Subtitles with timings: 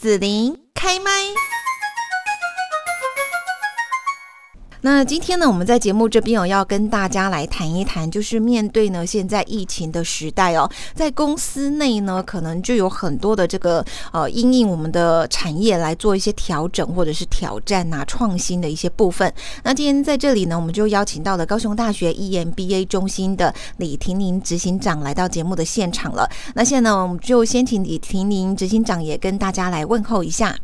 [0.00, 1.10] 子琳开麦。
[4.82, 19.32] 那今天呢，我们在节目这边哦，要跟大家来谈一谈，就是面对呢现在疫情的时代哦，在公司内呢，可能就有很多的这个呃，因应我们的产业来做一些调整或者是挑战啊、创新的一些部分。
[19.64, 26.30] 那今天在这里呢，我们就邀请到了高雄大学 EMBA 中心的李婷宁执行长来到节目的现场了。
[26.54, 30.54] 那现在呢，我们就先请李婷宁执行长也跟大家来问候一下。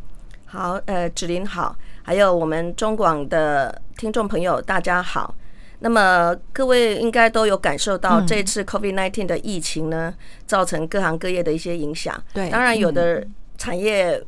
[0.46, 1.74] 好，呃，子琳好，
[2.06, 5.34] 还有我们中广的听众朋友，大家好。
[5.78, 10.12] 那么各位应该都有感受到这次 COVID-19 的疫情呢，
[10.46, 12.22] 造成各行各业的一些影响。
[12.34, 14.22] 对，当然有的产业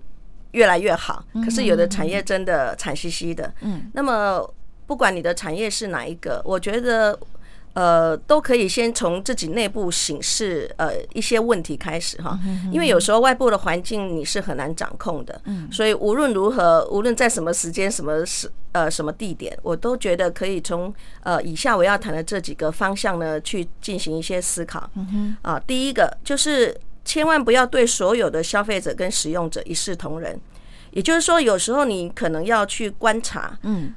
[0.52, 3.52] 越来越好，可是有的产业真的惨兮兮的。
[3.61, 4.43] 嗯，那么
[4.87, 7.19] 不管你的产业是哪一个，我觉得。
[7.77, 12.39] 呃，都可以先从自己内部省视呃一些问题开始哈，
[12.73, 15.39] 因为有时候外部的环境你是很难掌控的，
[15.71, 20.91] 所以无论如何，无论在什么时间、什么时呃什么地点，我都觉得可以从
[21.23, 24.88] 呃以下我要谈的这几个方向呢去进行一些思考。
[25.43, 26.74] 啊，第一个就是
[27.05, 30.40] 千万不要对所有的消费者跟使用者一视同仁，
[30.93, 33.95] 也就是说，有时候你可能要去观察，嗯。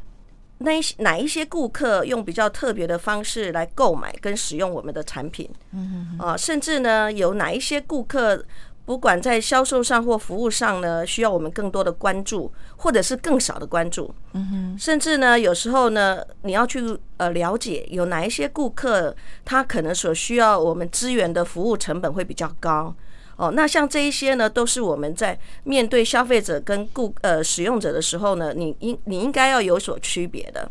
[0.60, 8.44] 那一些哪一些顾客用比较特别的方式来购买跟使用我们的产品，嗯啊，甚至呢有哪一些顾客，
[8.84, 14.78] 不管在销售上或服务上呢，需要我们更多的关注，或者是更少的关注，嗯哼。
[14.78, 16.82] 甚至呢有时候呢你要去
[17.18, 19.16] 呃了解有哪一些顾客，
[19.46, 22.94] 他可能所需要我们资源的服务成本会比较高。
[23.40, 30.70] 哦，那像这一些呢，都是我们在面对消费者跟顾呃使用者的时候呢，你应你应该要有所区别的。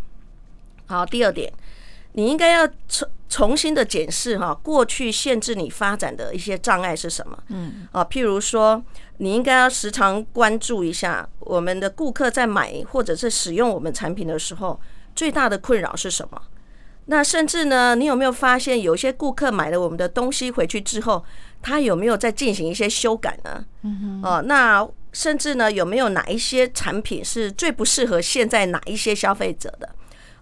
[0.84, 1.50] 好，第二点，
[2.12, 7.38] 你应该要重重新的检视哈，过去限制你发展的一些障碍是什么？
[7.48, 8.82] 嗯，啊，譬如说，
[9.16, 14.78] 你应该要时常关注一下我们的顾客在买或者是使用我们产品的时候，
[15.16, 16.42] 最大的困扰是什么？
[17.10, 21.24] 那甚至呢，你有没有发现有一些顾客买了我们的东西回去之后，
[21.62, 23.64] 他有没有在进行一些修改呢？
[24.22, 29.88] 哦，那甚至呢，有没有哪一些产品是最不适合现在哪一些消费者的？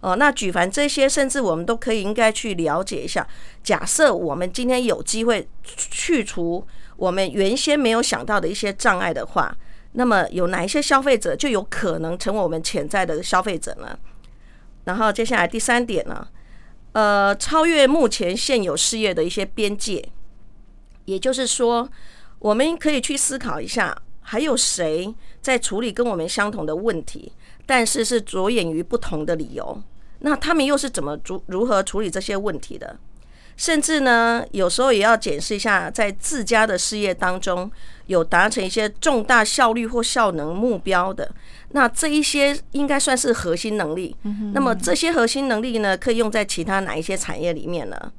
[0.00, 3.27] 哦，那举凡这些，甚至我们都可以应该去了解一下。
[3.62, 6.65] 假设我们今天有机会去除
[6.97, 9.56] 我们原先没有想到的一些障碍的话，
[9.93, 13.98] 那么有哪一些消费者就有可能成为我们潜在的消费者呢？
[14.84, 16.28] 然后接下来第三点呢？
[16.93, 20.06] 呃，超越目前现有事业的一些边界，
[21.06, 21.89] 也就是说，
[22.39, 27.33] 我们可以去思考一下，还有谁在处理跟我们相同的问题，
[27.65, 29.83] 但是是着眼于不同的理由，
[30.21, 32.97] 那他们又是怎么如如何处理这些问题的？
[33.56, 37.71] 甚至呢，有时候也要检视一下，在自家的事业当中
[38.05, 41.33] 有达成一些重大效率或效能目标的，
[41.71, 44.15] 那这一些应该算是核心能力。
[44.53, 48.12] 那么这些核心能力呢，可以用在其他哪一些产业里面呢？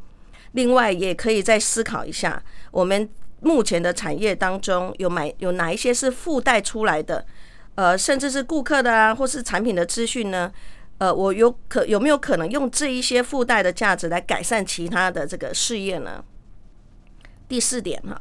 [0.53, 2.41] 另外，也可以再思考一下，
[2.71, 3.09] 我们
[3.41, 7.25] 目前的产业当中有买有哪一些是附带出来的，
[7.75, 10.51] 呃，甚至是顾客的啊，或是产品的资讯呢？
[10.99, 16.23] 呃，我有可有没有可能用这一些附带的价值来改善其他的这个事业呢？
[17.47, 18.19] 第四点哈，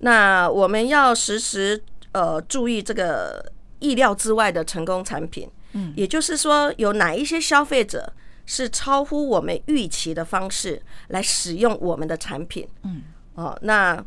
[0.00, 8.12] 那我们要时时呃注意这个意料之外的成功产品，嗯，也就是说，有哪一些消费者
[8.46, 13.02] 是超乎我们预期的方式来使用我们的产品，嗯，
[13.34, 14.02] 哦，那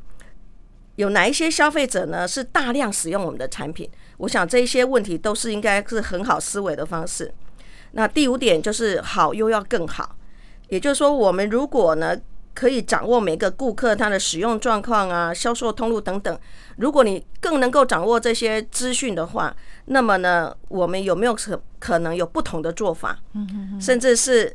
[0.96, 3.90] 有哪一些消费者呢是大量使用我们的产品？
[4.18, 7.34] 我想这一些问题都是应该是很好思维的方式。
[7.92, 10.16] 那第五点就是好又要更好，
[10.68, 12.16] 也就是说，我们如果呢
[12.60, 16.38] 可以掌握每个顾客他的使用状况啊、销售通路等等，
[16.76, 19.56] 如果你更能够掌握这些资讯的话，
[19.86, 23.18] 那么呢，我们有没有可可能有不同的做法？
[23.80, 24.54] 甚至是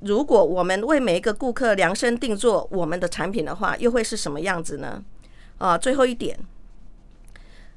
[0.00, 5.00] 如果我们为每一个顾客量身定做我们的产品的话，又会是什么样子呢？
[5.58, 6.36] 啊，最后一点，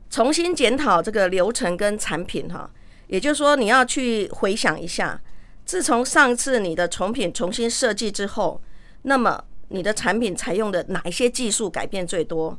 [0.10, 2.68] 重新检讨这个流程跟产品哈。
[3.06, 5.22] 也就是说，你要去回想一下，
[5.66, 8.60] 自从上次你的重品重新设计之后，
[9.04, 12.58] 那么你的产品采用的哪一些技术改变最多？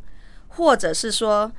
[0.49, 1.53] 或者是说，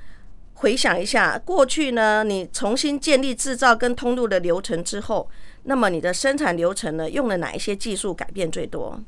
[0.55, 5.29] 回想一下过去呢，你重新建立制造跟通路的流程之后，
[5.63, 8.99] 那么你的生产流程呢，用了哪一些技术改变最多？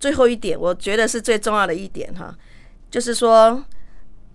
[0.00, 2.36] 最后一点，我觉得是最重要的一点哈，
[2.90, 3.64] 就是说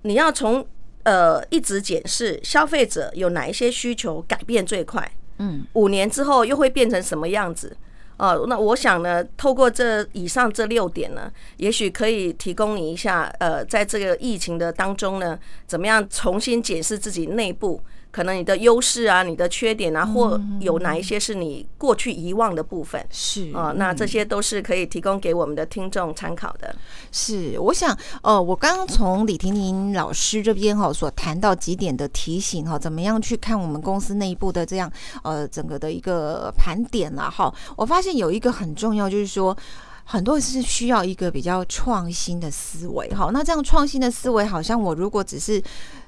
[0.03, 0.65] 你要从。
[1.03, 7.75] 呃，一直检视消费者有哪一些需求改变最快，嗯，五年之后又会变成什么样子？
[8.19, 17.81] 哦，那我想呢，透过这以上这六点呢，也许可以提供你一下，呃，在这个疫情的当中呢，怎么样重新检视自己内部。
[18.11, 23.06] 可能你的优势啊，你的缺点啊，或有哪一些是你过去遗忘的部分？
[23.11, 26.75] 是啊，那这些都是可以提供给我们的听众参考的。
[27.11, 34.91] 是，我想，呃，我刚刚从李婷婷老师这边哈所谈到几点的提醒哈，怎么样去看我们公司内部的这样
[35.23, 39.56] 呃整个的一个盘点了哈，我发现有一个很重要，就是说
[40.03, 43.31] 很多是需要一个比较创新的思维好。
[43.31, 45.61] 那这样创新的思维，好像我如果只是。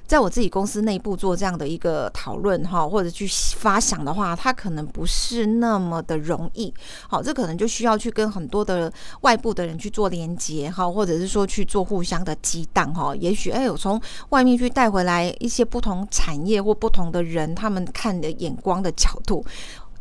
[0.06, 3.26] 在我自己公司内部做这样的一个讨论哈，或者去
[3.56, 6.72] 发想的话，它可能不是那么的容易。
[7.08, 13.16] 好，这可能就需要去跟很多的外部的人去做连接哈，或者是说去做互相的激荡哈。
[13.16, 19.44] 也许哎，有从外面去带回来一些不同产业或不同的人，他们看的眼光的角度。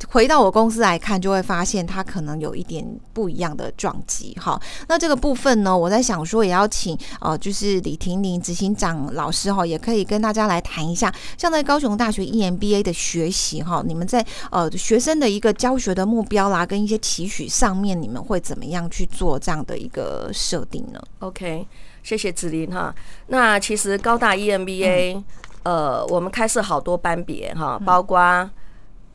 [0.09, 4.35] 回到我公司来看，就会发现它可能有一点不一样的撞击。
[4.39, 21.67] 哈，那这个部分呢，我在想说，也要请呃，就是李婷婷执行长老师哈，也可以跟大家来谈一下，像在高雄大学 EMBA 的学习哈，你们在呃学生的一个教学的目标啦，跟一些期许上面，你们会怎么样去做这样的一个设定呢？OK，
[22.03, 22.93] 谢谢子琳哈。
[23.27, 25.25] 那其实高大 EMBA，、嗯、
[25.63, 28.49] 呃，我们开设好多班别哈，包括。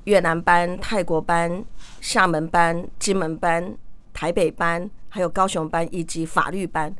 [0.07, 1.65] 越南班、泰国班、
[2.01, 3.77] 厦门班、金门班、
[4.13, 6.93] 台北班，还有高雄班以及法律班。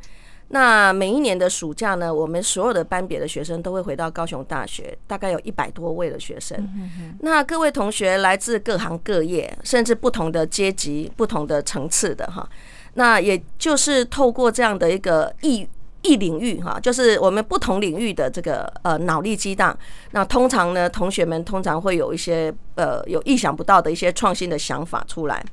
[0.49, 6.57] 那每一年的暑假呢，我们所有的班别的学生都会回到高雄大学，大概有一百多位的学生。
[7.19, 12.47] 那各位同学来自各行各业，甚至不同的阶级、不同的层次的哈。
[12.93, 15.67] 那也就是透过这样的一个意。
[16.03, 19.77] 异领域哈，就是我们不同领域的这个呃脑力激荡。
[20.11, 25.43] 那通常呢，同学们通常会有一些呃有意想不到的一些创新的想法出来。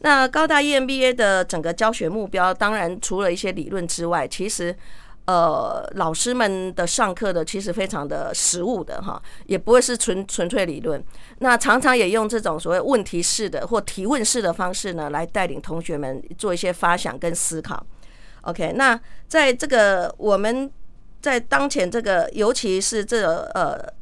[0.00, 4.76] 那高大 EMBA 的整个教学目标，当然除了一些理论之外，其实
[5.24, 11.02] 呃老师们的上课的其实非常的实务的哈，也不会是纯纯粹理论。
[11.38, 17.84] 那常常也用这种所谓问题式的或提问式的方式呢，来带领同学们做一些发想跟思考。
[18.46, 20.70] OK，那在这个我们
[21.20, 23.92] 在当前这个，尤其是这个呃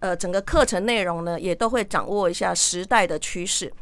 [0.00, 3.72] 呃整个课程内容呢，也都会掌握一下时代的趋势，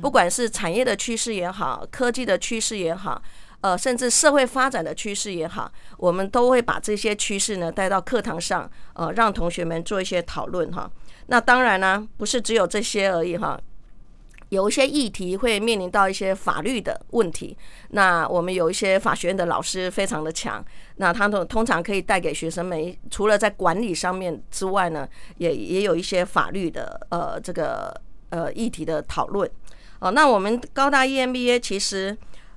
[0.00, 3.22] 不管是产业的趋势也好，科技的趋势也好，
[3.60, 10.90] 呃，甚至社会发展的趋势也好，我们都会把这些趋势呢带到课堂上，呃，让同学们做一些讨论哈。
[11.28, 13.60] 那当然呢，不是只有这些而已哈。
[14.52, 17.56] 有一些议题会面临到一些法律的问题，
[17.88, 20.62] 那我们有一些法学院的老师非常的强，
[20.96, 25.08] 那他们通常可以带给学生们，除了在管理上面之外呢，
[25.38, 29.50] 也也有一些法律的呃这个呃议题的讨论。
[30.00, 32.14] 哦，那我们高大 EMBA 其实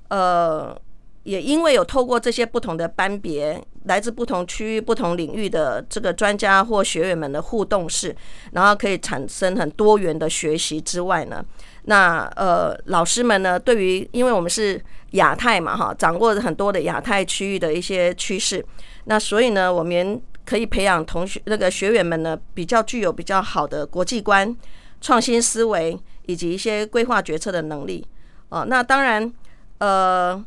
[0.08, 0.78] 呃。
[1.26, 8.14] 也因为有透过这些不同的班别，来自不同区域、不同领域的这个专家或学员们的互动式，
[8.52, 11.44] 然后可以产生很多元的学习之外呢，
[11.86, 14.80] 那呃老师们呢，对于因为我们是
[15.12, 18.64] 亚太嘛哈，掌握了很多的亚太区域的一些趋势，
[19.06, 24.56] 那所以呢，我们可以培养同学那个学员们呢，比较具有比较好的国际观、
[25.00, 28.06] 创新思维以及一些规划决策的能力
[28.50, 28.64] 哦。
[28.64, 29.32] 那当然
[29.78, 30.44] 呃。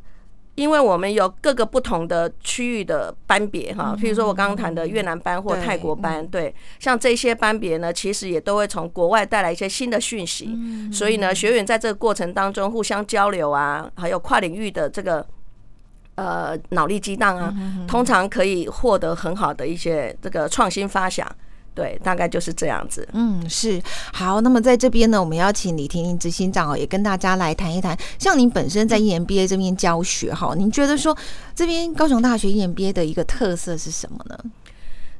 [0.60, 10.54] 因为我们有各个不同的区域的班别哈，譬如说我刚刚谈的越南班或泰国班，对，像这些班别呢，其实也都会从国外带来一些新的讯息，
[10.92, 15.26] 所以呢，学员在这个过程当中互相交流啊，还有跨领域的这个
[16.16, 17.56] 呃脑力激荡啊，
[17.88, 21.26] 通常可以获得很好的一些这个创新发想。
[21.80, 23.08] 对，大概就是这样子。
[23.14, 23.82] 嗯，是
[24.12, 24.42] 好。
[24.42, 27.98] 那么在这边呢，我们邀请李婷婷执行长哦，也跟大家来谈一谈。
[28.18, 31.18] 像您本身在 EMBA 这边教学哈，您觉得说
[31.56, 34.38] 这边高雄大学 EMBA 的一个特色是什么呢？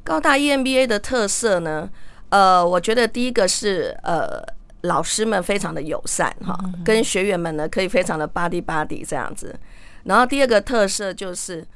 [0.04, 1.88] 高大 EMBA 的特色呢，
[2.28, 4.44] 呃，我觉得第一个是呃，
[4.82, 9.58] 老师们非常的友善哈，跟学员们呢可以非常的 buddy 这样子。
[10.04, 11.66] 然后第二个特色就是。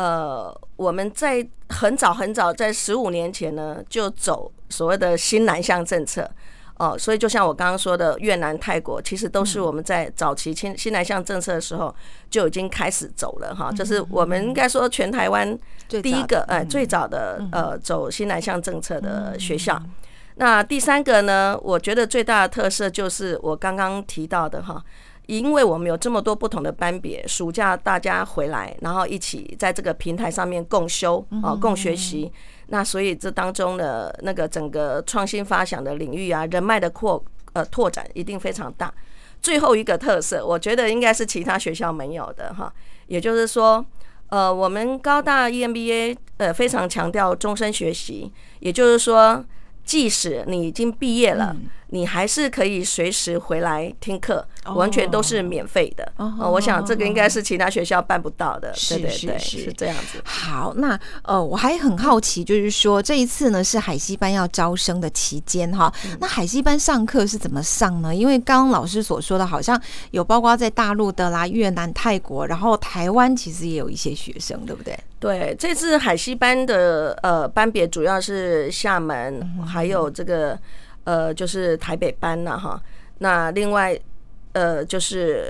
[0.00, 6.30] 呃，我们在很早很早，在十五年前呢，就走所谓的新南向政策。
[6.78, 11.94] 哦，所以就像我刚刚说的，越南、泰国其实都是我们在早期新新南向政策的时候
[12.30, 19.78] 就已经开始走了哈，就是我们应该说全台湾第一个哎最早的呃走新南向政策的学校。
[20.36, 24.82] 那第三个呢，我觉得最大的特色就是我刚刚提到的哈。
[25.30, 32.32] 因为我们有这么多不同的班别，暑假大家回来，然后一起在这个平台上面共修啊，共学习。
[32.66, 38.92] 那所以这当中的那个整个创新发想的领域啊，人脉的扩呃拓展一定非常大。
[39.40, 42.72] 最后一个特色，我觉得应该是其他学校没有的哈，
[43.06, 43.84] 也就是说，
[44.30, 49.44] 呃，我们高大 EMBA 呃非常强调终身学习，也就是说，
[49.84, 51.54] 即使你已经毕业了。
[51.56, 56.12] 嗯你还是可以随时回来听课，完全都是免费的。
[56.16, 58.72] 哦，我想这个应该是其他学校办不到的。
[58.88, 60.20] 对对对，是这样子。
[60.24, 68.14] 好，那呃，我还很好奇，就是说这一次呢是海西班要招生的期间哈，那海西班上课是怎么上呢？
[68.14, 69.80] 因为刚刚老师所说的，好像
[70.12, 74.96] 有包括在大陆的啦、越南、泰国，然后台湾其实也有一些学生，对不对？
[75.18, 80.56] 对，这次海西班的呃班别主要是厦门，还有这个。
[81.10, 82.80] 呃，就是台北班了哈，
[83.18, 83.98] 那另外
[84.52, 85.44] 呃就是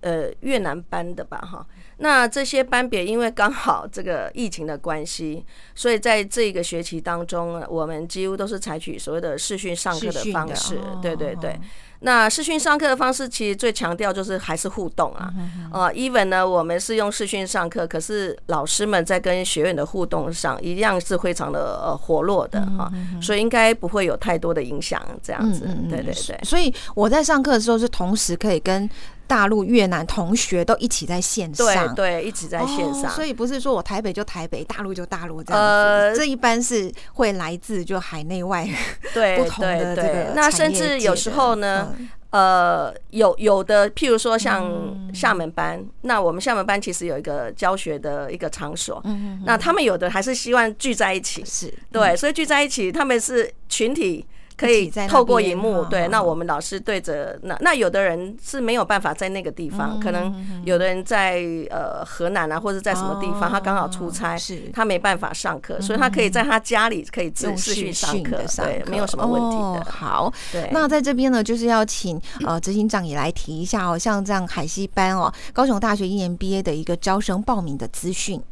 [0.00, 1.66] 呃越南班的吧哈，
[1.98, 11.58] 那这些班别因为刚好这个疫情的关系，所以在这个学期当中，我们几乎都是采取所谓的视讯上课的方式，对对对。
[12.00, 15.34] 那视讯上课的方式其实最强调就是还是互动啊，
[15.72, 22.88] 呃，even 呢，我们是用视讯上课，可是老师们在跟学员的互动上一样是非常的呃活络的哈，
[23.20, 26.38] 所以应该不会有太多的影响这样子，对对对。
[26.44, 28.88] 所以我在上课的时候是同时可以跟
[29.28, 33.08] 大陆、越南同学都一起在线上，对对，一起在线上。
[33.10, 38.68] 所以不是说我台北就台北，大陆就大陆这样子，呃，这一般是会来自就海内外
[39.14, 41.94] 对不同的这个，那甚至有时候呢。
[42.30, 44.70] 呃，有有的，譬如说像
[45.14, 51.72] 厦门班，嗯、那我们厦门班其实有一个教学的一个场所，嗯、那他们有的还是希望聚在一起，是。
[51.90, 54.26] 对，所以聚在一起，他们是群体。
[54.58, 60.34] 可以透过荧幕，对，那我们老师对着那那有的人是没有办法在那个地方，可能
[60.64, 69.92] 有的人在呃河南啊，或者在什么地方，他刚好出差，是，他没办法上课，所以他可以在他家里可以自视讯上课，对，没有什么问题的。
[69.92, 78.42] 好，对，那在这边呢，就是要请呃执行长也来提一下哦，像这样海西班哦，高雄大学一年 BA 的一个招生报名的资讯。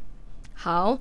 [0.55, 0.97] 好。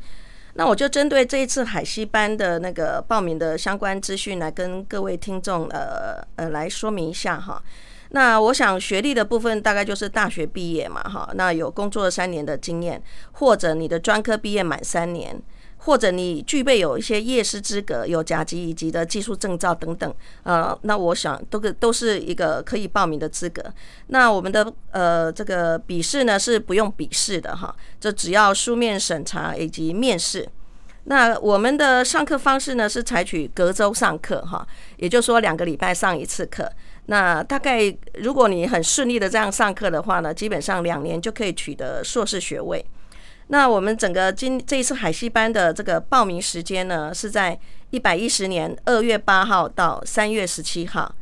[0.57, 7.61] 那我就针对这一次海西班的那个报名的相关资讯来跟各位听众呃呃来说明一下哈。
[8.09, 13.01] 那我想学历的部分大概就是大学毕业嘛哈，那有工作三年的经验，
[13.33, 15.41] 或者你的专科毕业满三年。
[15.77, 23.63] 或者你具备有一些业师资格，有甲级以及的技术证照等等，呃，那我想都个都是一个可以报名的资格。
[24.07, 30.47] 那我们的呃这个笔试呢是不用笔试的哈，就只要书面审查以及面试。
[31.03, 34.67] 那我们的上课方式呢是采取隔周上课哈，
[34.97, 36.67] 也就是说两个礼拜上一次课。
[37.05, 42.83] 那大概如果你很顺利的这样上课的话呢，基本上两年就可以取得硕士学位。
[43.47, 47.57] 那我们整个今这一次海西班的这个报名时间呢，是在
[47.91, 51.13] 一百一十年二月八号到三月十七号。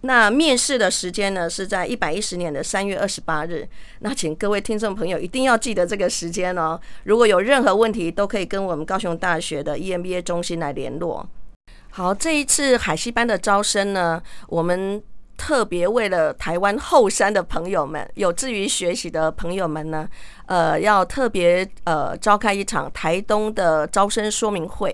[0.00, 3.66] 那面试的时间呢，是在一百一十年的三月二十八日。
[4.00, 6.78] 那请各位听众朋友一定要记得这个时间哦。
[7.04, 11.26] 如果有任何问题，都可以跟我们高雄大学的 EMBA 中心来联络。
[11.90, 15.02] 好，这一次海西班的招生呢，我们。
[15.36, 20.08] 特别为了台湾后山的朋友们，有志于学习的朋友们呢，
[20.46, 24.90] 呃，要特别呃召开一场台东的招生说明会。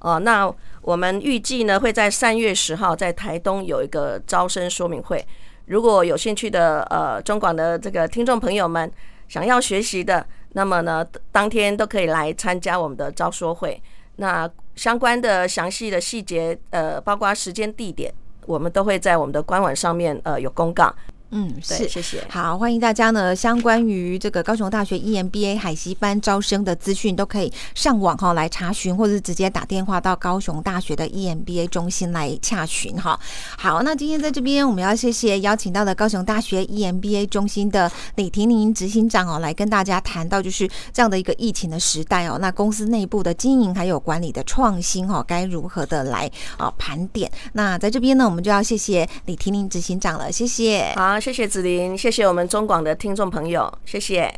[0.00, 0.52] 哦、呃，那
[0.82, 5.24] 我们预计呢会在三月十号在台东有一个招生说明会。
[5.66, 8.90] 如果有兴趣的呃中广的这个听众朋友们
[9.28, 13.82] 想要学习的，那么呢当天都可以来参加我们的招说会。
[14.16, 18.12] 那相关的详细的细节，呃，包括时间地点。
[18.46, 20.94] 我们都会在我们的官网上面，呃，有公告。
[21.30, 22.24] 嗯，是，谢谢。
[22.30, 33.18] 好，欢迎大家呢，相关于这个高雄大学 EMBA 海西班招生的资讯，都可以上网哈来查询，或者是直接打电话到高雄大学的 EMBA 中心来洽询哈。
[33.58, 47.28] 好，那今天在这边我们要谢谢邀请到的高雄大学 EMBA 中心的李婷玲执行长哦，来跟大家谈到就是这样的一个疫情的时代哦，那公司内部的经营还有管理的创新哦，该如何的来啊盘点？
[47.54, 50.94] 那在这边呢，我们就要谢谢李婷玲执行长了，谢谢。
[50.94, 51.16] 好。
[51.26, 54.32] 谢谢子琳，谢谢我们中广的听众朋友，谢谢。